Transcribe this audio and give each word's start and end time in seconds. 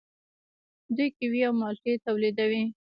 دوی 0.95 1.09
کیوي 1.17 1.41
او 1.47 1.53
مالټې 1.59 1.93
تولیدوي. 2.05 2.63